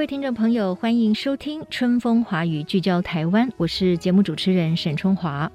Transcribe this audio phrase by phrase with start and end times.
[0.00, 3.46] 各位听众朋友，欢迎收听《春风华语》，聚焦台湾。
[3.58, 5.52] 我是节目主持人沈春华。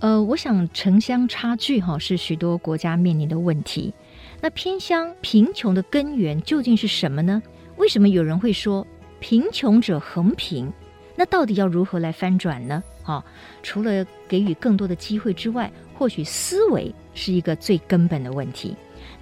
[0.00, 3.94] 呃，我想城乡差距哈是许多国家面临的问题。
[4.40, 7.40] 那偏乡贫穷的根源究竟是什么呢？
[7.76, 8.84] 为什么有人会说
[9.20, 10.68] 贫穷者恒贫？
[11.14, 12.82] 那到底要如何来翻转呢？
[13.04, 13.24] 好，
[13.62, 18.74] 除了给予更多的机会之外，或许思维是一个最根本的问题。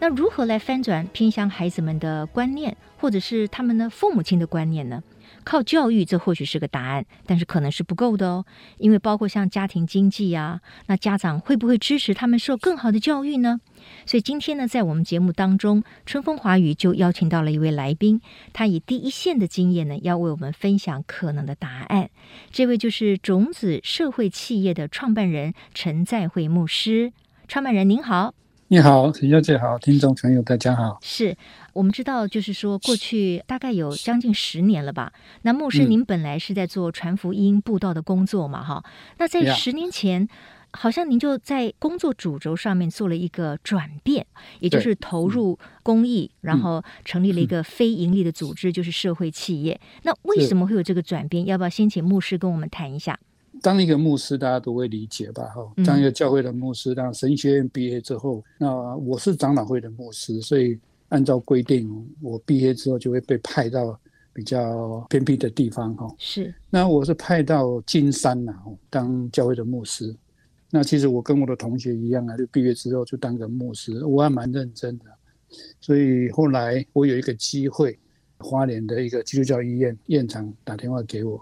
[0.07, 5.03] 那如何来翻转偏向孩子们的观念，或者是他们的父母亲的观念呢？
[5.45, 8.45] 靠教育，这或许是个答案，但是可能是不够的哦。
[8.77, 13.63] 因为包括像家庭经济啊，那家长会不会支持他们受更好的教育呢？
[14.05, 18.21] 所以今天呢，在我们节目当中，春风华语就邀请到了一位来宾，
[18.53, 22.11] 他以第一线的经验呢，要为我们分享可能的答案。
[22.51, 27.15] 这位就是种子社会企业的创办人陈再会牧师。
[27.49, 28.35] 创办人您好，
[28.69, 30.99] 你好，陈小姐好，听众朋友大家好。
[31.03, 31.37] 是
[31.75, 35.13] 我们知道，就是说过去大概有将近十年了吧？
[35.43, 38.65] 那牧师您本来是在做传福音布道的工作嘛？
[38.65, 40.29] 哈、嗯，那在十年前。
[40.77, 44.27] 好像您就在工作主轴上面做了一个转变，
[44.59, 49.81] 也就是投入公益，然后成立了一个非盈利的组织，就是社会企业。
[50.03, 51.47] 那为什么会有这个转变？
[51.47, 53.17] 要不要先请牧师跟我们谈一下？
[53.63, 55.45] 当一个牧师，大家都会理解吧？
[55.45, 61.89] 哈，当一个教会的牧师，当神学院毕业之后，那我是长老会的牧师，所以按照规定，
[62.21, 63.99] 我毕业之后就会被派到
[64.33, 65.95] 比较偏僻的地方。
[65.97, 66.53] 哈，是。
[66.69, 68.53] 那我是派到金山呐，
[68.91, 70.15] 当教会的牧师。
[70.71, 75.05] 那其实我跟我的同学一样啊，就毕业之后就当个牧师，我还蛮认真的。
[75.81, 77.97] 所以后来我有一个机会，
[78.39, 81.41] 花莲的一个基督教医院院长打电话给我，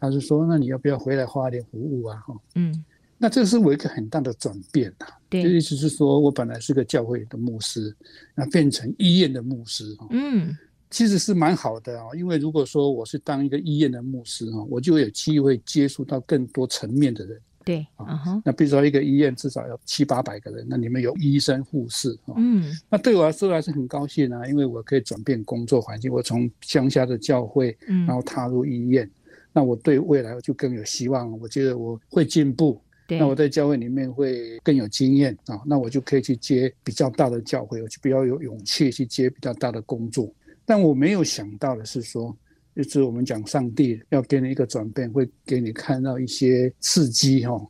[0.00, 2.84] 他就说：“那你要不要回来花莲服务啊？”哈，嗯，
[3.18, 5.06] 那这是我一个很大的转变呐。
[5.28, 7.94] 对，就意思是说我本来是个教会的牧师，
[8.34, 9.96] 那变成医院的牧师。
[10.10, 10.56] 嗯，
[10.90, 17.40] 其实是蛮好的啊，因为如果说我是当一个医院的牧师哈，我就有机会接触到更多层面的人。
[17.62, 29.10] 对啊，那比如说一个医院至少要七八百个人，那里面有医生、护士，嗯，那对我来说还是很高兴啊，因为我可以转变工作环境，我从乡下的教会，然后踏入医院，嗯，
[29.52, 40.32] 那我对未来就更有希望，我觉得我会进步，对，那我在教会里面会更有经验啊，那我就可以去接比较大的教会，我就比较有勇气去接比较大的工作，
[40.64, 42.36] 但我没有想到的是说。
[42.76, 47.60] 就是我们讲上帝要给你一个转变，会给你看到一些刺激哈。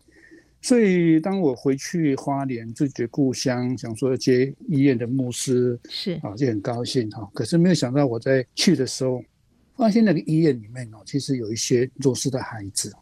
[0.60, 7.28] 所以当我回去花莲自己的故乡，想说接医院的牧师是啊，就很高兴哈。
[7.32, 9.24] 可是没有想到我在去的时候，
[9.80, 12.92] 发现那个医院里面哦，其实有一些弱势的孩子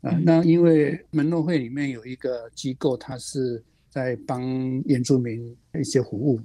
[0.00, 0.18] 啊。
[0.22, 4.42] 那因为门诺会里面有一个机构，他是在帮
[4.86, 6.40] 原住民一些服务，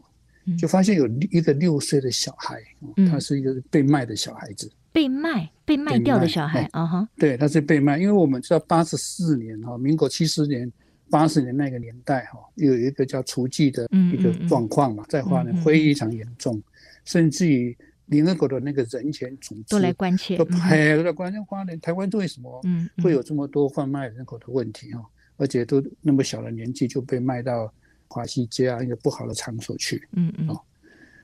[0.57, 2.61] 就发现有一个六岁的小孩，
[3.09, 4.69] 他是一个被卖的小孩子。
[4.91, 10.69] 被卖、被卖掉的小孩啊哈，对，他是被卖，因为我们知道八十四年哈，民国七十年、
[11.11, 16.61] 八十年那个年代哈，有一个叫雏妓的一个状况嘛，在华人非常严重，
[17.05, 17.77] 甚至于
[18.09, 21.79] 联合国的那个人权组织都来关切，都拍都来关心花莲。
[21.79, 22.61] 台湾为什么
[23.01, 25.01] 会有这么多贩卖人口的问题哈？
[25.37, 27.73] 而且都那么小的年纪就被卖到
[28.07, 30.57] 华西街啊一个不好的场所去，嗯嗯，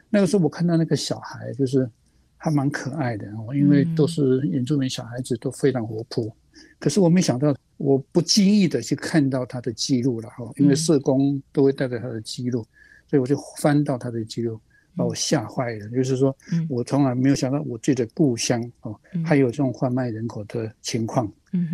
[0.09, 1.89] 那个时候我看到那个小孩就是。
[2.37, 6.31] 还蛮可爱的哦，因为都是原住民小孩子，都非常活泼。
[6.77, 12.61] 可是我没想到，我不经意的去看到他的记录了哈，因为社工都会带着他的记录，
[13.09, 14.59] 所以我就翻到他的记录，
[14.95, 15.89] 把我吓坏了。
[15.89, 16.35] 就是说，
[16.69, 21.31] 我从来没有想到我自己的故乡哦，还有这种贩卖人口的情况，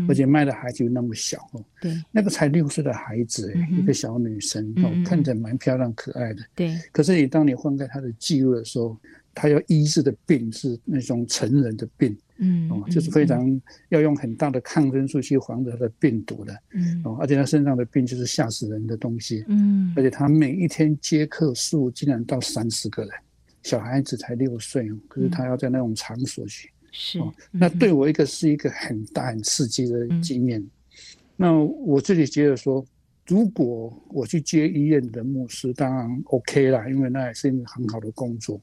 [0.07, 6.77] 而且卖的孩子又那么小哦，对，那个才六岁的孩子，一个小女生哦，看着蛮漂亮可爱的，对。
[6.91, 8.97] 可是你当你翻开她的记录的时候，
[9.33, 23.11] 她要医治的病是那种成人的病，嗯，哦，就是非常要用很大的抗生素去防止它的病毒的，嗯，哦，而且他身上的病就是吓死人的东西，嗯，而且他每一天接客数竟然到三十个人，
[23.61, 30.61] 小孩子才六岁，可是他要在那种场所去，是哦，那对我一个是一个很大很刺激的经验，
[31.35, 32.83] 那我自己觉得说，
[33.27, 38.59] 如果我去接医院的牧师，当然 OK 啦，因为那也是一个很好的工作。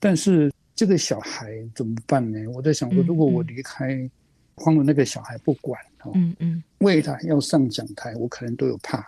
[0.00, 2.38] 但是这个小孩怎么办呢？
[2.54, 4.08] 我在想说，如果我离开，
[4.56, 5.80] 放了那个小孩不管，
[6.14, 8.98] 嗯嗯，为他要上讲台，我可能都有怕，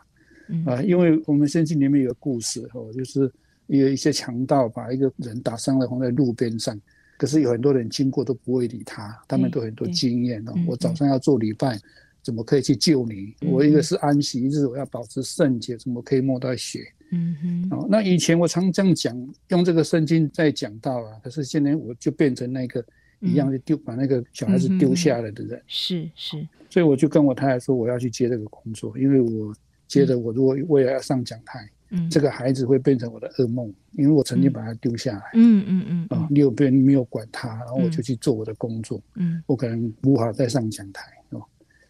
[0.67, 3.31] 啊，因为我们圣经里面有个故事哦，就是
[3.67, 6.79] 有一些强盗把一个人打伤了，放在路边上，
[7.17, 10.55] 可是有很多人经过都不会理他，他们都很多经验哦。
[10.67, 11.79] 我早上要做礼拜。
[12.25, 13.35] 怎么可以去救你？
[13.43, 16.83] 我一个是安息日，我要保持圣洁，怎么可以摸到血？
[17.15, 17.79] 嗯哼。
[17.79, 21.19] 哦，那以前我常这样讲，用这个圣经在讲到啊。
[21.23, 22.85] 可是现在我就变成那个
[23.21, 25.63] 一样，就丢把那个小孩子丢下来的人。
[25.67, 26.47] 是是。
[26.69, 29.55] 所以我就跟我太太说，我要去接这个工作，因为我
[29.87, 31.71] 接着我如果未来要上讲台，
[32.11, 35.23] 这个孩子会变成我的噩梦，因为我曾经把他丢下来。
[35.35, 36.07] 嗯嗯嗯。
[36.11, 39.01] 啊，你有别人没有管他，然后我就去做我的工作。
[39.15, 39.41] 嗯。
[39.47, 41.41] 我可能无法再上讲台哦。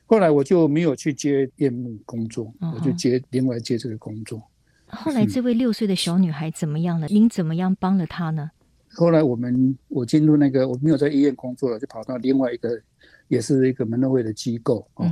[0.04, 4.42] 后来我就没有去接验牧工作，我就接另外接这个工作。
[4.86, 7.06] 后来这位六岁的小女孩怎么样了？
[7.08, 8.50] 您怎么样帮了她呢？
[8.96, 12.80] 后来我们我进入那个我没有在医院工作了，就跑到另外一个
[13.26, 15.10] 也是一个门诺会的机构哦。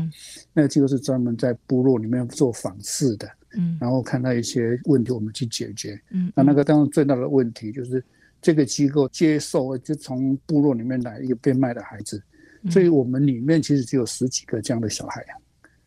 [0.53, 8.05] 那个机构是专门在部落里面做访视的，嗯，然后看到一些问题我们去解决，嗯，那那个当中最大的问题就是
[8.41, 12.23] 这个机构接受就从部落里面来一个被卖的孩子。
[12.71, 15.35] 所以我们里面其实只有十几个这样的小孩啊，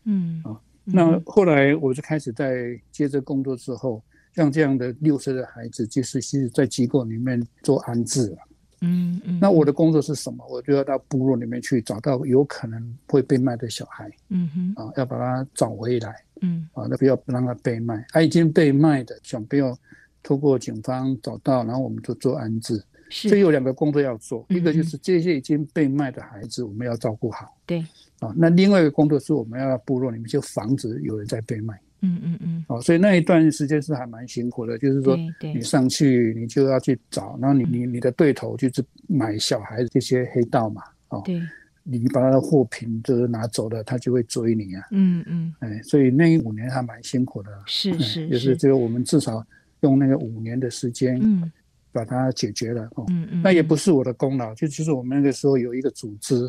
[0.04, 0.42] 嗯。
[0.44, 4.02] 啊，那后来我就开始在接着工作之后，
[4.34, 8.38] 像这样的六岁的孩子，就是其实在机构里面做安置了，
[8.82, 9.38] 嗯嗯。
[9.40, 10.46] 那我的工作是什么？
[10.48, 19.76] 我就要到部落里面去找到有可能会被卖的小孩，嗯哼，啊，要把他找回来，嗯啊，那不要让他被卖，他已经被卖的，想不要
[20.22, 22.82] 通过警方找到，然后我们就做安置。
[23.08, 27.56] 所以有两个工作要做，一个就是这些已经被卖的孩子，我们要照顾好。
[27.64, 27.84] 对，
[28.20, 31.78] 啊，那另外一个工作是我们要到部落里面就防止有人在被卖。
[32.00, 32.64] 嗯嗯嗯。
[32.68, 40.82] 哦，所以那一段时间是还蛮辛苦的，就是说你上去你就要去找，然后你你你的对头就是买小孩子这些黑道嘛。
[41.08, 41.40] 哦，对。
[41.82, 44.82] 你把他的货品就是拿走了，他就会追你啊。
[44.90, 45.54] 嗯嗯。
[45.60, 47.50] 哎，所以那五年还蛮辛苦的。
[47.66, 48.28] 是是。
[48.28, 49.44] 就是这个我们至少
[49.80, 51.18] 用那个五年的时间。
[51.22, 51.50] 嗯。
[51.92, 56.46] 把它解决了哦，嗯嗯，那也不是我的功劳，就其实我们那个时候有一个组织，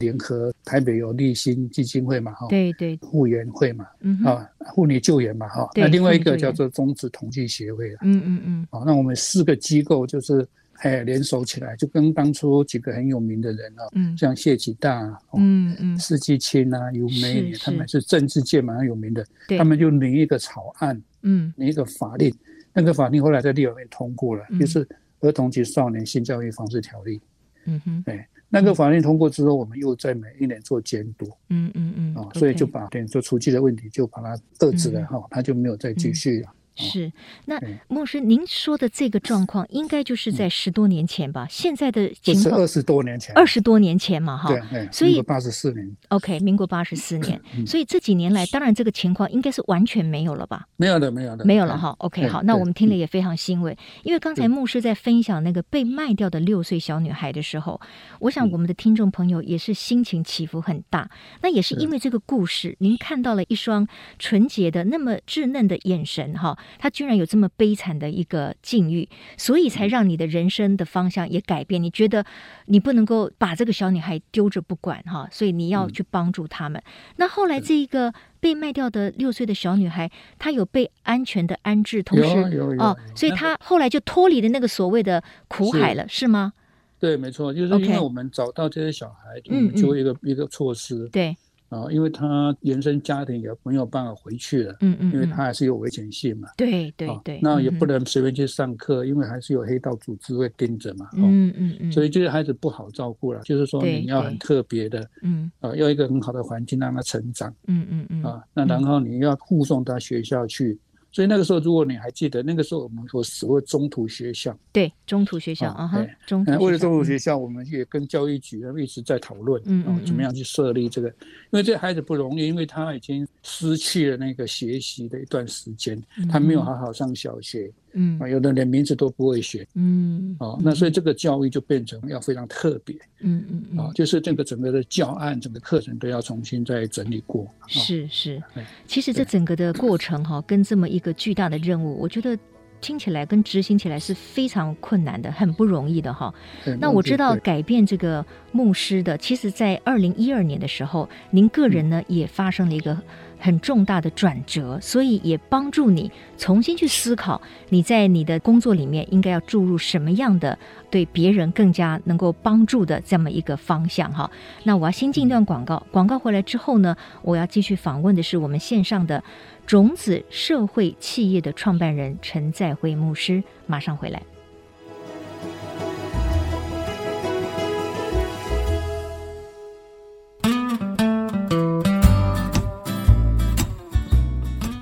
[0.00, 10.46] 联合台北有立新基金会嘛，哈，对对，护援会嘛，嗯啊，妇女救援嘛，哈，那另外一个叫做中止统计协会，嗯嗯嗯，好，那我们四个机构就是
[10.78, 19.24] 哎联手起来，就跟当初几个很有名的人啊，嗯，像谢启大，嗯嗯，施季青啊，尤美女，他们是政治界蛮有名的，
[19.58, 22.34] 他们就拟一个草案，嗯，拟一个法令。
[22.72, 24.86] 那个法令后来在立法院通过了，就是
[25.20, 27.18] 《儿童及少年性教育防治条例》。
[27.66, 31.26] 嗯哼，哎，那个法令通过之后，我们又在每一年做监督。
[31.48, 36.48] 嗯嗯嗯，啊，所以就把对做雏妓的问题就把它遏制了哈，它就没有再继续了。
[36.76, 37.12] 是，
[37.44, 41.46] 那牧师，您说的这个状况，应该就是在十多年前吧？
[41.50, 44.48] 现在的情况是二十多年前，二十多年前嘛，哈。
[44.48, 45.96] 对，所以八十四年。
[46.08, 47.40] OK，民国八十四年。
[47.66, 50.66] 所以这几年来，当然这个情况应该是完全没有了吧？
[50.76, 51.94] 没有的，没有的，没有了哈。
[51.98, 57.78] OK，好，那我们听了也非常欣慰，因为刚才牧师在分享那个被卖掉的六岁小女孩的时候，
[58.20, 61.10] 我想我们的听众朋友也是心情起伏很大。
[61.42, 63.86] 那也是因为这个故事，您看到了一双
[64.18, 66.56] 纯洁的那么稚嫩的眼神，哈。
[66.78, 71.82] 他居然有这么悲惨的一个境遇，所以才让你的人生的方向也改变。
[71.82, 72.24] 你觉得
[72.66, 76.80] 你不能够把这个小女孩丢着不管哈，所以你要去帮助他们。
[76.84, 86.52] 嗯、那后来这一个被卖掉的六岁的小女孩，她有被安全的安置，同时哦，所以她后来就脱离了那个所谓的苦海了，是，是吗？
[86.98, 91.36] 对，没错，就是因为我们找到这些小孩，嗯，就一个一个措施，对。
[91.70, 105.50] 啊，因为他原生家庭也没有办法回去了，嗯嗯，因为他还是有危险性嘛，对对对，那也不能随便去上课，因为还是有黑道组织会盯着嘛，嗯嗯嗯，所以这个孩子不好照顾了，就是说你要很特别的，嗯。
[105.60, 110.78] 啊，要一个很好的环境让他成长，嗯嗯嗯，啊，那然后你要护送他学校去。
[111.12, 116.64] 所以那个时候，如果你还记得，那个时候我们说所谓中途学校，对，中途学校啊哈，中途。
[116.64, 121.08] 为了中途学校，我们也跟教育局一直在讨论，嗯嗯，怎么样去设立这个？
[121.08, 121.14] 因
[121.58, 126.00] 为这孩子不容易，因为他已经失去了那个学习的一段时间，
[126.30, 127.70] 他没有好好上小学。
[127.92, 128.18] 嗯。
[128.20, 137.46] 啊，有的连名字都不会写，嗯，哦，那所以这个教育就变成要非常特别，嗯嗯嗯，啊，就是这个整个的教案、整个课程都要重新再整理过。
[137.66, 138.42] 是是，
[138.86, 142.38] 其实这整个的过程哈，跟这么一个巨大的任务，我觉得
[142.80, 146.34] 听起来跟执行起来是非常困难的，很不容易的哈。
[146.78, 153.00] 那我知道改变这个牧师的，其实在二零一二年的时候，您个人呢也发生了一个。
[153.40, 160.56] 很重大的转折，所以也帮助你重新去思考你在你的工作里面应该要注入什么样的
[160.90, 164.30] 对别人更加能够帮助的这么一个方向哈。
[164.64, 169.24] 那我要先进一段广告，广告回来之后呢，我要继续访问的是我们线上的
[169.66, 174.22] 种子社会企业的创办人陈再辉牧师，马上回来。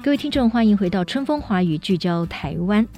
[0.08, 2.88] 各位听众，欢迎回到春风华语聚焦台湾。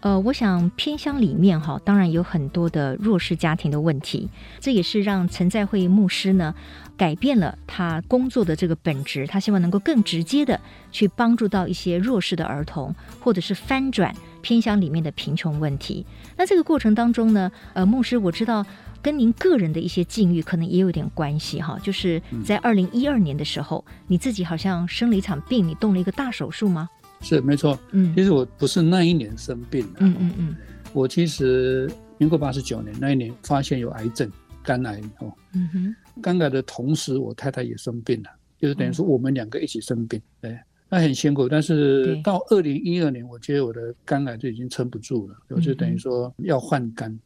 [0.00, 4.28] 呃，我想偏乡里面哈，当然有很多的弱势家庭的问题，
[4.60, 6.54] 这也是让陈再辉牧师呢
[6.94, 10.60] 改变了他工作的这个本质，他希望能够更直接的
[10.92, 16.04] 去帮助到一些弱势的儿童，或者是翻转偏乡里面的贫穷问题。
[16.36, 18.66] 那这个过程当中呢，呃，牧师我知道。
[19.02, 26.88] 跟您个人的一些境遇可能也有点关系哈，就是在二零一二年的时候，嗯，你自己好像生了一场病，你动了一个大手术吗？
[27.20, 27.78] 是，没错。
[27.92, 29.98] 嗯，其实我不是那一年生病的。
[30.00, 30.56] 嗯嗯嗯。
[30.92, 34.30] 我其实民国八十九年那一年发现有癌症，
[34.62, 35.32] 肝癌哦。
[35.52, 35.96] 嗯哼。
[36.22, 40.20] 肝癌的同时，我太太也生病了，就是等于说我们两个一起生病。
[40.40, 41.48] 对，嗯，那很辛苦。
[41.48, 47.18] 但是到二零一二年，我觉得我的肝癌就已经撑不住了，我就等于说要换肝。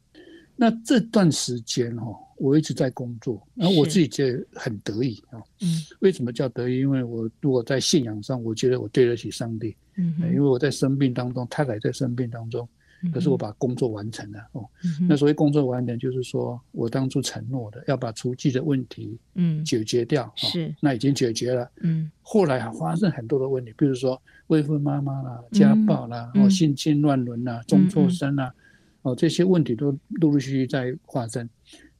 [0.54, 2.06] 那这段时间哈，
[2.36, 5.40] 我一直在工作，然后我自己觉得很得意啊。
[5.60, 5.68] 嗯，
[6.00, 6.78] 为什么叫得意？
[6.78, 9.74] 因为我如果在信仰上，我觉得我对得起上帝。
[9.96, 12.68] 嗯，因为我在生病当中，太太在生病当中，
[13.12, 14.64] 可是我把工作完成了哦。
[15.08, 21.68] 那所谓工作完成，就是说我当初承诺的要把厨具的问题嗯解决掉，是那已经解决了。
[21.80, 28.54] 嗯，后来还发生很多的问题，比如说未婚妈妈啦、家暴啦、哦性侵乱伦啦、中辍生啦。
[29.02, 29.90] 哦，这些问题都
[30.20, 31.48] 陆陆续续在发生，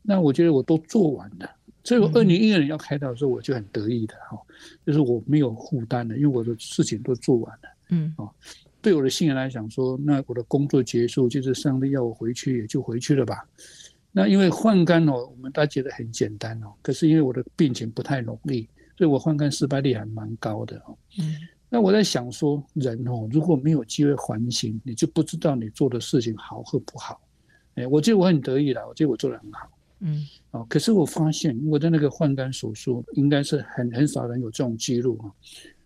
[0.03, 1.51] 那我觉得我都做完了，
[1.85, 4.41] 所以我二零一二年要开刀的时候，我就很得意的哈，
[4.87, 7.69] 就是我没有负担了，因为我的事情都做完了。
[7.91, 8.31] 嗯，哦，
[8.81, 13.45] 对我的信仰来讲说，那我的工作结束，就是上帝要我回去，也就回去了吧。
[14.13, 20.97] 那因为换肝哦，我们大家觉得很简单哦，可是因为我的病情不太容易，所以我换肝失败率还蛮高的哦。
[21.19, 21.37] 嗯。
[21.75, 27.19] 那我在想说，人哦，如果没有机会反省，你就不知道你做的事情好和不好。
[27.77, 29.71] 哎，我觉得我很得意啦，我觉得我做的很好。
[30.01, 35.33] 嗯，哦，可是我发现我的那个换肝手术，应该是很很少人有这种记录啊。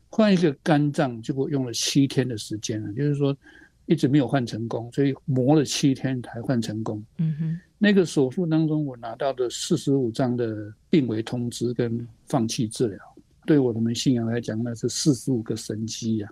[0.09, 3.37] 换一个肝脏，结果用了七天的时间了，就是说
[3.85, 7.01] 一直没有换成功，所以磨了七天才换成功。
[7.19, 12.99] 嗯哼，那个手术当中，我拿到的四十五张的病危通知跟放弃治疗。
[13.47, 16.29] 对我们信仰来讲，那是四十五个神机呀！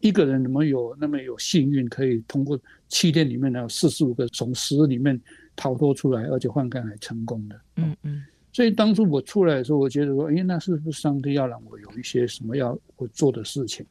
[0.00, 2.58] 一个人怎么有那么有幸运，可以通过
[2.88, 5.20] 七天里面呢，四十五个从死里面
[5.54, 7.60] 逃脱出来，而且换肝还成功的。
[7.76, 8.24] 嗯嗯。
[8.52, 13.86] 所以当初我出来的时候，我觉得说，哎，那是不是上帝要让我有一些什么要我做的事情？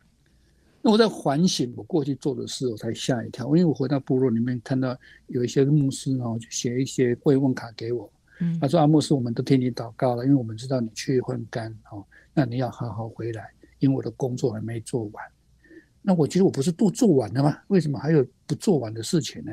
[0.81, 3.45] 那我在反省我过去做的事，我才吓一跳。
[3.45, 8.11] 因为我回到部落里面，看到有一些牧师哦，就写一些慰问卡给我。
[8.41, 8.59] 嗯。
[8.59, 12.03] 他说：“阿牧师，我们都替你祷告了，因为我们知道你去换肝哦。”
[12.35, 15.23] 那你要好好回来，因为我的工作还没做完。
[16.01, 17.57] 那我觉得我不是都做完了吗？
[17.67, 19.51] 为什么还有不做完的事情呢？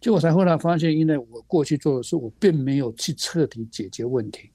[0.00, 4.50] 结果才后来发现，因为我过去做的事，我并没有去彻底解决问题。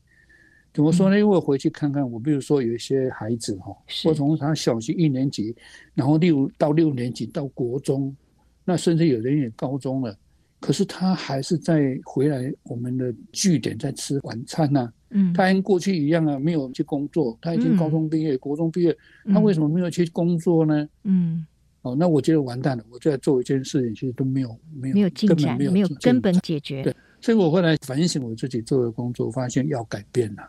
[0.71, 1.17] 怎么说呢？
[1.17, 5.55] 因为我回去看看，我比如说有一些孩子哈，我从他小学一年级，
[5.95, 8.15] 然后六到六年级到国中，
[8.63, 10.15] 那甚至有人也高中了，
[10.59, 14.91] 可是他还是在回来我们的据点在吃晚餐呐。
[15.11, 17.35] 嗯，他跟过去一样啊，没有去工作。
[17.41, 18.95] 他已经高中毕业、嗯、国中毕业，
[19.33, 20.87] 他为什么没有去工作呢？
[21.03, 21.45] 嗯，
[21.81, 22.83] 哦，那我觉得完蛋了。
[22.91, 26.83] 我在做一件事情，其实都没有没有没有进展，没有没有根本解决。
[26.83, 30.43] 对，所以我后来反省我自己做的工作，发现要改变了。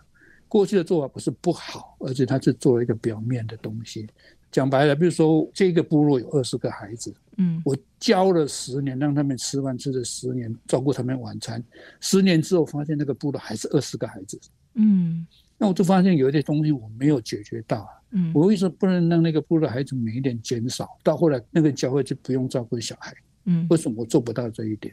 [0.47, 4.07] 过去的做法不是不好，而且他是做了一个表面的东西。
[4.50, 11.62] 讲白了，比如说这个部落有二十个孩子，嗯，我教了十年，让他们吃饭吃了十年，照顾他们晚餐，
[12.00, 14.40] 十年之后发现那个部落还是二十个孩子，
[14.75, 15.26] 嗯，
[15.57, 20.99] 那我就发现有一些东西我没有解决到，嗯，我为什么不能让那个部落孩子每一点减少？
[21.04, 23.14] 到后来那个教会就不用照顾小孩，
[23.45, 24.92] 嗯，为什么我做不到这一点？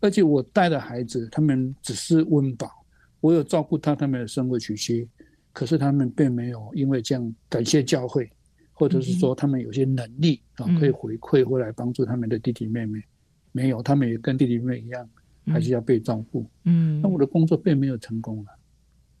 [0.00, 2.68] 而且我带的孩子，他们只是温饱，
[3.20, 5.08] 我有照顾他他们的生活起居。
[5.54, 8.28] 可是他们并没有因为这样感谢教会，
[8.72, 13.00] 或者是说他们有些能力啊，可以回馈回来帮助他们的弟弟妹妹，
[13.52, 15.08] 没有，他们也跟弟弟妹妹一样，
[15.46, 16.44] 还是要被照顾。
[16.64, 18.50] 嗯，那我的工作并没有成功了，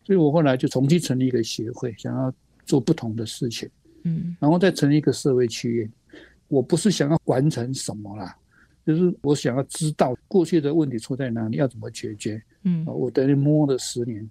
[0.04, 2.34] 所以我后来就重新成立一个协会，想要
[2.66, 3.70] 做不同的事情。
[4.02, 5.88] 嗯，然后再成立一个社会企业。
[6.48, 8.36] 我不是想要完成什么啦，
[8.84, 12.42] 就是我想要知道过去的问题出在哪里，要怎么解决。
[12.64, 14.28] 嗯，我等于摸了十年。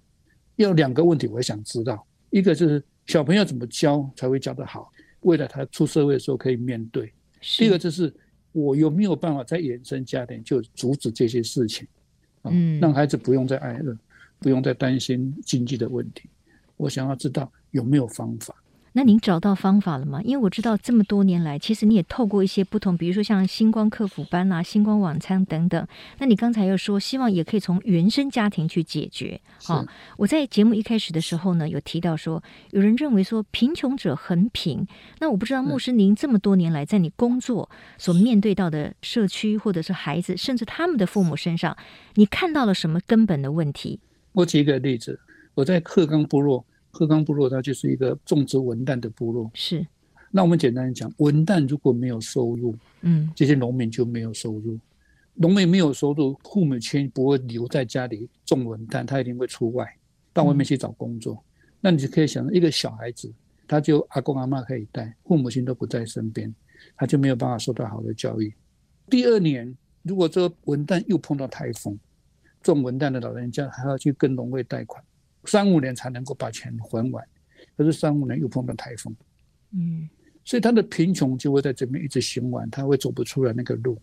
[0.56, 4.90] 有两个问题，我想知道，一个就是小朋友怎么教才会教得好？
[5.20, 7.12] 为了他出社会的时候可以面对。
[7.40, 8.14] 第二个就是
[8.52, 11.86] 我有没有办法在原生家庭就阻止这些事情，
[12.42, 13.98] 嗯，让孩子不用再挨饿，
[14.38, 16.28] 不用再担心经济的问题。
[16.76, 18.54] 我想要知道有没有方法。
[18.96, 20.22] 那您找到方法了吗？
[20.22, 25.84] 因为我知道这么多年来，其实你也透过一些不同，比如说像星光客服班啊、星光晚餐等等。
[26.18, 29.40] 那你刚才又说，希望也可以从原生家庭去解决。
[29.64, 34.86] 好、哦，我在节目一开始的时候呢，有提到说，有人认为说贫穷者很贫。
[35.18, 41.76] 那我不知道牧师您这么多年来在你工作所面对到的社区，或者是孩子，甚至他们的父母身上，
[42.14, 43.98] 你看到了什么根本的问题？
[44.34, 45.18] 我举一个例子，
[45.54, 46.64] 我在鹤冈部落。
[46.94, 49.50] 鹤冈部落，它就是一个种植文旦的部落。
[49.52, 49.86] 是，
[50.30, 54.78] 那我们简单讲，文旦如果没有收入，嗯，这些农民就没有收入。
[55.34, 59.84] 农民没有收入，父母亲不会留在家里种文旦，他一定会出外
[60.32, 61.34] 到外面去找工作。
[61.34, 63.32] 嗯、那你就可以想，一个小孩子，
[63.66, 66.54] 他就阿公阿妈可以带，父母亲都不在身边，
[66.96, 68.54] 他就没有办法受到好的教育。
[69.10, 71.98] 第二年，如果这个文旦又碰到台风，
[72.62, 75.02] 种文旦的老人家还要去跟农会贷款。
[75.46, 77.24] 三五年才能够把钱还完，
[77.76, 79.14] 可是三五年又碰到台风，
[79.72, 80.08] 嗯，
[80.44, 84.00] 所以他的贫穷就会在这边一直循环，他会走不出来那个路，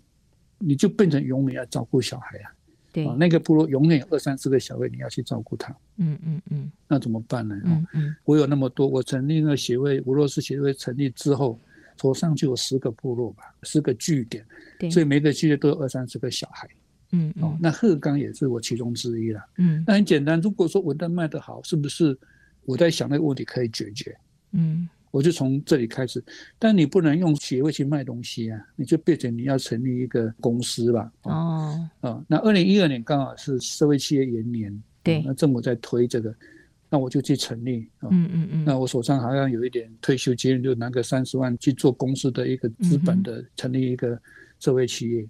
[0.58, 2.52] 你就变成永远要照顾小孩啊，
[2.92, 7.60] 对，那个部落永远有二三十个小孩，你要去照顾他，嗯嗯嗯，那怎么办呢？
[7.64, 11.60] 嗯嗯，我有那么多，我成立那个协会，俄罗斯协会成立之后，
[11.98, 14.46] 头上就有十个部落吧，十个据点，
[14.80, 16.68] 对，所以每个据点都有二三十个小孩。
[17.12, 19.42] 嗯，嗯，哦，那鹤岗也是我其中之一了。
[19.58, 22.18] 嗯，那很简单，如果说文旦卖得好，是不是
[22.66, 24.16] 我在想那个问题可以解决？
[24.52, 26.24] 嗯，我就从这里开始。
[26.58, 31.12] 但你不能用协会去卖东西啊，你就变成你要成立一个公司吧。
[31.24, 36.34] 哦，啊、哦，那二零一二年刚好是社会企业元年，对、哦，那政府在推这个，
[36.90, 37.88] 那我就去成立。
[38.00, 38.64] 哦、嗯嗯嗯。
[38.66, 44.18] 那我手上好像有一点退休金，就拿个三十万去做公司的一个资本的，成立一个
[44.60, 45.28] 社会企业。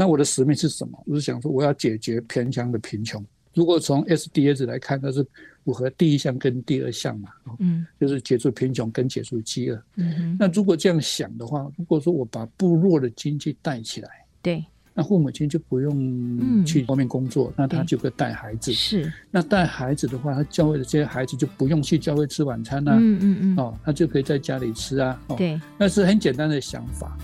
[0.00, 0.98] 那我的使命是什么？
[1.04, 3.22] 我是想说，我要解决偏乡的贫穷。
[3.52, 5.22] 如果从 SDS 来看，它是
[5.62, 9.82] 符合第一项跟第二项嘛，嗯，就是解除贫穷跟解除饥饿。
[9.96, 14.08] 嗯，那如果这样想的话，如果说我把部落的经济带起来，
[14.40, 18.72] 对，那父母亲就不用去外面工作，嗯，那他就可以带孩子。
[18.72, 25.20] 是，那带孩子的话，他教会的这些孩子就不用去教会吃晚餐啊，嗯嗯嗯，哦，他就可以在家里吃啊。
[25.36, 27.18] 对，那是很简单的想法。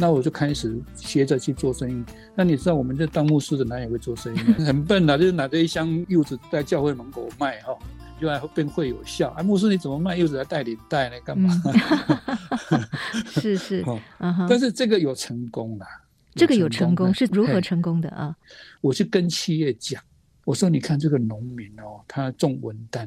[0.00, 2.02] 那我就开始学着去做生意。
[2.34, 4.38] 那你知道，我们这当牧师的哪也会做生意？
[4.64, 7.76] 很笨呐，就是拿着一箱柚子在教会门口卖哈，
[8.18, 9.28] 就还变会有效。
[9.36, 11.16] 哎，牧师你怎么卖柚子来带领带呢？
[11.22, 11.52] 干嘛？
[12.70, 12.80] 嗯、
[13.26, 13.84] 是是，
[14.48, 15.86] 但是这个有成功啦，
[16.34, 18.34] 这个有成功是如何成功的啊？
[18.80, 20.02] 我去跟企业讲，
[20.46, 23.06] 我说你看这个农民哦，他种文旦，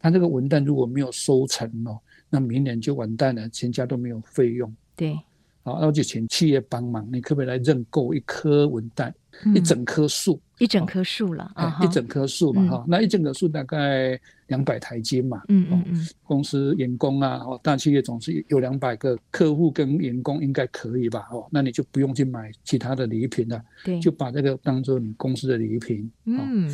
[0.00, 4.74] 他这个文旦如果没有收成哦，那明年就完蛋了，全家都没有费用。
[4.96, 5.18] 对。
[5.64, 9.12] 好，那我就请企业帮忙，你可不可以来认购一棵文旦，
[9.44, 26.68] 嗯、一整棵树，一整棵树了啊，一整棵树嘛，哈、嗯，那一整棵树大概两百台斤嘛，嗯嗯嗯，公司员工啊，哦，大企业总是有两百个客户跟员工，应该可以吧，哦，那你就不用去买其他的礼品了，对，就把这个当做你公司的礼品，嗯，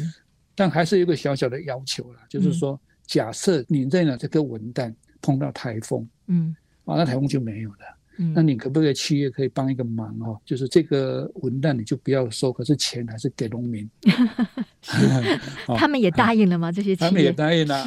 [0.54, 7.97] 但还是有一个小小的要求了，就是说，嗯、假设你认了这个文旦碰到台风，嗯，啊，那台风就没有了。
[8.34, 10.36] 那你可不可以企业可以帮一个忙哦？
[10.44, 13.88] 就是这个文旦你就不要收，可是钱还是给农民。
[15.78, 16.72] 他们也答应了吗？
[16.72, 17.84] 这些他们也答应了，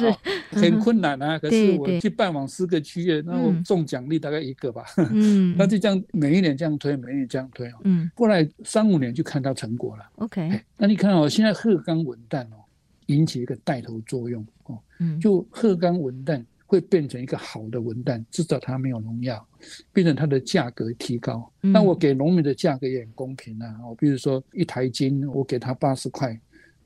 [0.50, 1.36] 很困难啊。
[1.40, 4.84] 可是我去拜访四个区域，那我中奖励大概一个吧。
[5.10, 7.74] 嗯，那就这样每一年这样推，每一年这样推哦。
[7.84, 10.04] 嗯，后来三五年就看到成果了。
[10.16, 12.64] OK，那你看哦，现在鹤冈文旦哦，
[13.06, 14.78] 引起一个带头作用哦。
[14.98, 16.42] 嗯，就鹤冈文旦。
[16.72, 19.46] 会变成一个好的文旦，至少它没有农药，
[19.92, 21.52] 变成它的价格提高。
[21.60, 23.78] 那、嗯、我给农民的价格也很公平啊。
[23.86, 26.40] 我比如说一台斤，我给他八十块，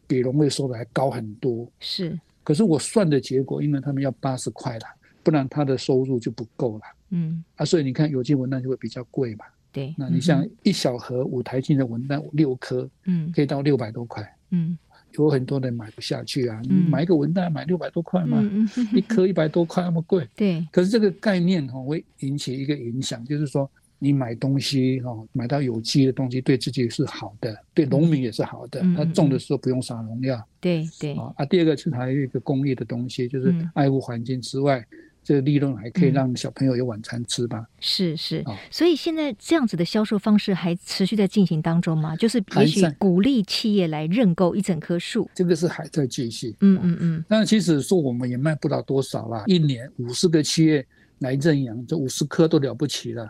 [0.08, 1.70] 比农会收的还高很多。
[1.78, 4.86] 是，可是我算的结果，因为他们要八十块了，
[5.22, 6.84] 不然他的收入就不够了。
[7.10, 9.44] 嗯，啊，所以你看有机文旦就会比较贵嘛。
[9.70, 14.36] 对，那你像一小盒五台斤的文旦，六颗，嗯，可以到六百多块。
[14.50, 14.76] 嗯。
[15.24, 16.60] 有很多人买不下去啊！
[16.68, 18.42] 嗯、你买一个文旦买六百多块嘛，
[18.94, 20.28] 一颗一百多块那么贵。
[20.36, 20.66] 对。
[20.70, 28.80] 可是这个概念哈会引起一个影响，就是说你买东西哈，买到有机的东西对自己是好的，对农民也是好的。
[28.94, 30.42] 他、嗯、种的时候不用撒农药。
[30.60, 31.14] 对对。
[31.14, 34.84] 啊，第二个是还有一个公益的东西，就是爱护环境之外，
[35.26, 37.66] 这个利润还可以让小朋友有晚餐吃吧？
[37.80, 42.14] 是是，所以现在这样子的销售方式还持续在进行当中吗？
[42.14, 46.54] 就是也许鼓励企业来认购一整棵树，这个是还在继续。
[46.60, 47.24] 嗯嗯嗯。
[47.28, 50.86] 但其实说我们也卖不了多少啦，一年五十个企业
[51.18, 53.28] 来认养，这五十棵都了不起了。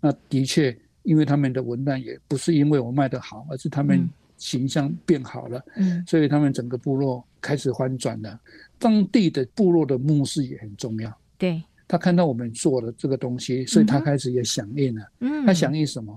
[0.00, 8.36] 那的确，因为他们的文案也不是因为我卖得好，而是他们形象变好了，嗯，所以他们整个部落开始翻转了。
[8.80, 11.16] 当地的部落的牧师也很重要。
[11.38, 15.02] 对，他看到我们做的这个东西，所以他开始也响应了。
[15.20, 16.14] 嗯，他响应什么？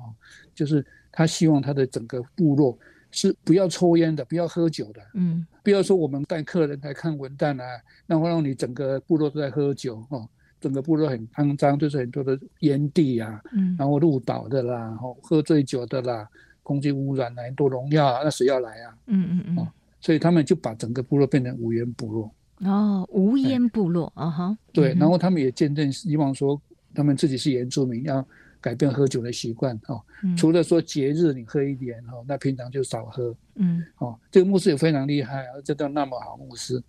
[0.55, 2.77] 就是他希望他的整个部落
[3.11, 5.01] 是不要抽烟的，不要喝酒的。
[5.13, 10.27] 嗯，不要说我们带客人来看文旦啊，然后让你整个部落都在喝酒哦，
[10.59, 16.27] 整个部落很肮脏，就是很多的烟蒂啊，嗯，然后鹿岛的啦，哦，喝醉酒的啦，
[16.63, 18.97] 空气污染啊，很多农药啊，那谁要来啊？
[19.07, 19.67] 嗯嗯嗯，哦，
[20.01, 22.31] 所以他们就把整个部落变成无烟部落。
[22.65, 26.61] 哦，无烟部落啊哈，对，然后他们也见证，希望说
[26.93, 28.25] 他们自己是原住民，要
[28.59, 30.01] 改变喝酒的习惯哦。
[30.35, 33.33] 除了说节日你喝一点哦，那平常就少喝。
[33.55, 36.83] 嗯，哦，这个牧师也非常厉害啊，这叫那么好牧师，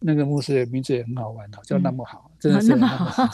[0.00, 3.28] 那个牧师的名字也很好玩哦，叫那么好，真的是那么好，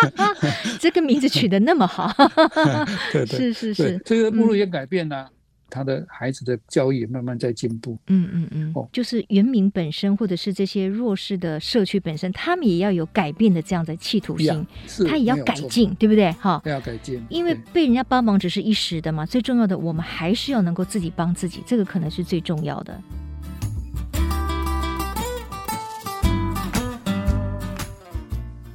[0.78, 2.12] 这个名字取得那么好，
[3.10, 5.30] 对对，是是是，这个目录也改变了。
[5.74, 7.98] 他的孩子的教育也慢慢在进步。
[8.06, 14.64] 嗯嗯嗯，哦，就是原民本身，或者是这些弱势的社区本身，他们也要有改变的这样的企图心，
[15.08, 16.30] 他也要改进，对不对？
[16.32, 17.20] 哈，要改进。
[17.28, 22.96] 因为被人家帮忙只是一时的嘛，最重要的，我们还是要能够自己帮自己，这个可能是最重要的。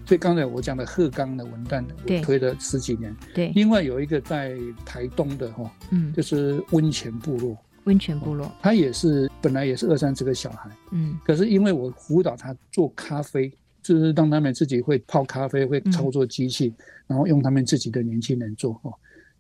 [0.10, 3.16] 所以刚才我讲的鹤冈的文旦，我推了十几年。
[3.32, 7.56] 对，另外有一个在台东的哈，嗯，就是温泉部落。
[7.84, 16.74] 温泉部落，他也是本来也是二三十个小孩，嗯，可是因为我辅导他做咖啡，就是让他们自己会泡咖啡，会操作机器，
[17.06, 18.92] 然后用他们自己的年轻人做哦，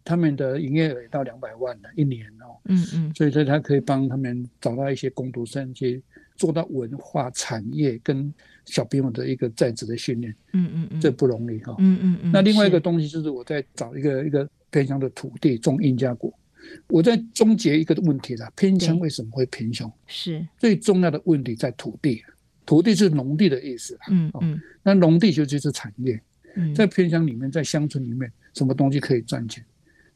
[0.03, 5.99] 他们的营业额到两百万了一年哦，嗯嗯，所以说他可以帮他们找到一些工读生去
[6.39, 8.33] 做到文化产业跟。
[8.65, 12.31] 小朋友的一个在职的训练，嗯嗯嗯，这不容易哈，嗯嗯嗯。
[12.31, 16.31] 那另外一个东西就是我在找一个一个偏乡的土地种印加果，
[16.87, 19.91] 我在终结一个问题了，偏乡为什么会贫穷？
[20.05, 22.23] 是最重要的问题在土地，
[22.63, 24.61] 土地是农地的意思，嗯嗯。
[24.83, 26.21] 那农地就就是产业，
[26.55, 29.65] 嗯在偏乡里面，在乡村里面，什么东西可以赚钱？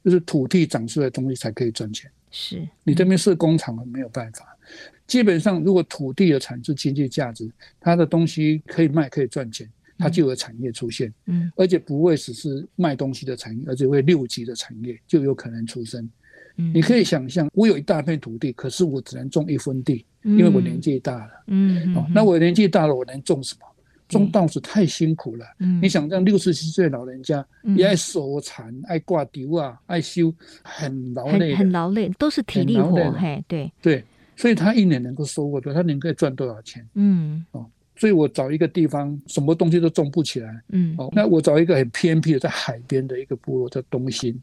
[0.04, 2.10] 就是土地长出来的东西才可以赚钱。
[2.30, 4.58] 是你这边设工厂了没有办法。
[5.06, 11.14] 基本上，如果土地的产出经济价值，它的东西可以卖，可以赚钱，它就有产业出现。
[11.26, 16.10] 嗯，而且不会只是卖东西的产业，而且会六级的产业就有可能出生。
[16.56, 21.32] 嗯，你可以想象，我有一大片土地，可是我只能种一分地，因为我年纪大了。
[21.48, 23.68] 嗯，哦，那我年纪大了，我能种什么？
[24.14, 25.46] 种稻子太辛苦了。
[25.60, 27.46] 嗯，你想让六十七岁老人家
[27.76, 33.12] 也爱手残、爱挂丢啊、爱修，很劳累，很劳累，都是体力活。
[33.12, 34.04] 嘿，对对。
[34.36, 36.84] 所以他一年能够收获多，他能够赚多少钱？
[36.96, 37.64] 嗯，哦，
[37.96, 40.60] 所以我找一个地方，什么东西都种不起来。
[40.70, 44.36] 嗯，哦，那我找一个很偏僻的，在海边的一个部落，叫东兴，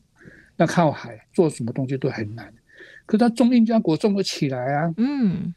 [0.57, 2.53] 那靠海，做什么东西都很难。
[3.05, 4.95] 可他种印加果种得起来啊。
[4.97, 5.53] 嗯。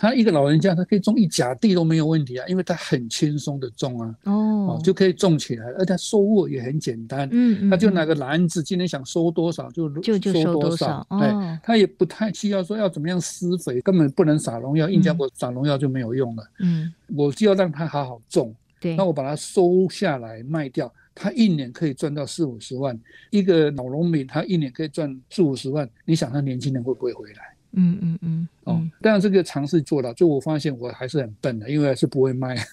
[0.00, 9.92] 他一个老人家，他可以种一甲地都没有问题啊，因为他很轻松的种啊，哦，就可以种起来，而且收获也很简单，嗯，他就拿个篮子，今天想收多少就
[10.32, 11.28] 收多少，对，
[11.62, 27.49] 他也不太需要说要怎么样施肥，根本不能撒农药，印加我撒农药就没有用了，嗯，我就要让他好好种，对，那我把它收下来卖掉，他一年可以赚到四五十万，一个老农民他一年可以赚四五十万，你想他年轻人会不会回来？
[27.72, 32.56] 嗯嗯嗯，哦，但然这个尝试做到，就我发现我还是很笨的，因为还是不会卖。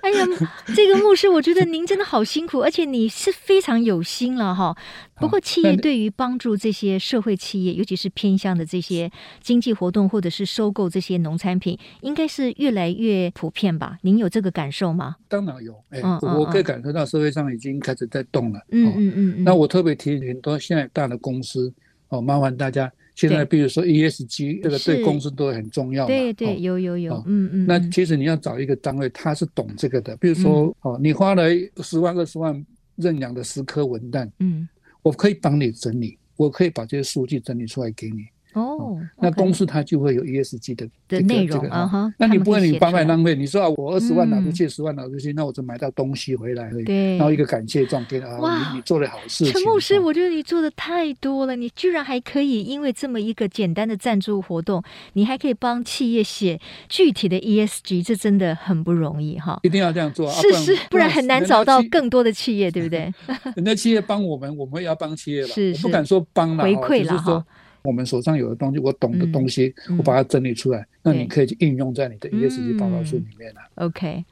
[0.00, 0.26] 哎呀，
[0.74, 4.74] 这个牧师，我觉得您真的好辛苦，而且你是非常有心了哈。
[5.16, 13.98] 不过，企业对于帮助这些社会企业，尤其是偏向的这些经济活动，或者是收购这些农产品，应该是越来越普遍吧？
[14.02, 15.16] 您有这个感受吗？
[15.28, 18.60] 当然有，哎，我可以感受到社会上已经开始在动了。
[18.70, 19.44] 嗯嗯嗯。
[19.44, 21.72] 那我特别提很多现在大的公司。
[22.14, 26.06] 哦，麻烦大家现在，比如说 ESG 这个对公司都很重要。
[26.06, 27.66] 对对，有有有，嗯嗯。
[27.66, 30.16] 那其实你要找一个单位，他是懂这个的。
[30.16, 31.48] 比如说，哦，你花了
[31.82, 32.64] 十万二十万
[32.96, 34.68] 认养的十颗文旦，嗯，
[35.02, 38.26] 我可以帮你整理，我可以把这些数据整理出来给你。
[38.54, 42.14] 哦，那公司它就会有 ESG 的的内容啊哈。
[42.18, 43.34] 那你不会你白白浪费？
[43.34, 46.84] 你说啊，我二十万拿出去，十万拿出去，那我就买到东西回来而已。
[46.84, 49.44] 对，然后一个感谢状给啊，你你做了好事。
[49.46, 54.82] 陈牧师，我觉得你做的太多了，你居然还可以因为这么一个简单的赞助活动，
[55.14, 59.58] 你还可以帮企业写具体的 ESG，这真的很不容易哈。
[59.62, 63.12] 一定要这样做，是是，不然很难找到更多的企业，对不对？
[63.56, 65.48] 人家企业帮我们，我们也要帮企业了。
[65.82, 67.44] 不敢说帮了，回馈了哈。
[67.84, 73.60] 我们手上有的东西，我懂的东西，嗯、我把它整理出来，嗯、那你可以去应用在你的 ESG 报告书里面了。
[73.74, 74.24] 嗯、OK，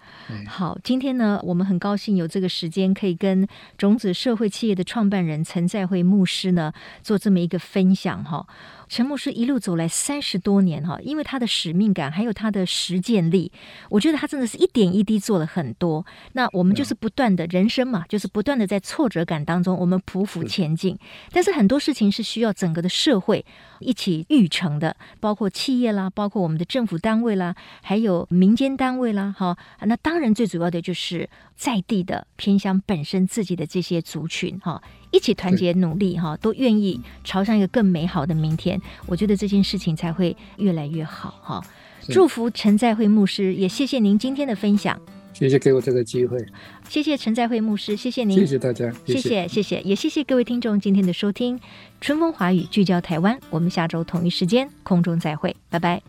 [0.47, 8.47] 好，今天呢，我们很高兴有这个时间，可以跟种子社会企业的创办人陈在辉牧师呢做这么一个分享哈。
[8.93, 13.51] 陈牧师一路走来三十多年哈，因为他的使命感还有他的实践力，
[13.89, 16.05] 我觉得他真的是一点一滴做了很多。
[16.35, 20.99] 那我们就是不断的人生嘛，就是不断的在挫折感当中，我们匍匐前进。
[21.31, 23.43] 但是很多事情是需要整个的社会
[23.81, 29.57] 一起育成的，包括企业啦，包括我们的政府单位啦，还有民间单位啦，哈。
[29.81, 34.83] 那当然最主要的就是在地的偏乡本身自己的这些族群哈。
[35.13, 38.81] 一起团结努力哈，都愿意朝向一个更美好的明天。
[39.07, 41.63] 我觉得这件事情才会越来越好哈。
[42.09, 45.01] 祝福陈在惠牧师，也谢谢您今天的分享。
[45.33, 46.37] 谢谢给我这个机会。
[46.89, 48.39] 谢谢陈在惠牧师，谢谢您。
[48.39, 51.59] 谢谢大家，谢谢谢谢，也谢谢各位听众今天的收听。
[52.01, 56.03] 春风华语聚焦台湾，我们下周同一时间空中再会，拜拜。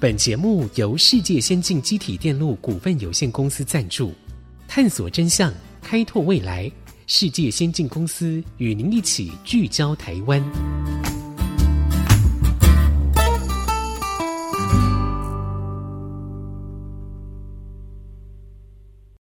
[0.00, 4.12] 本节目由世界先进机体电路股份有限公司赞助。
[4.74, 6.72] 探索真相，开拓未来。
[7.06, 10.42] 世界先进公司与您一起聚焦台湾。